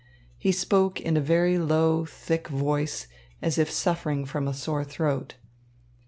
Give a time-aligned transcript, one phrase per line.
[0.39, 3.05] He spoke in a very low, thick voice,
[3.39, 5.35] as if suffering from a sore throat.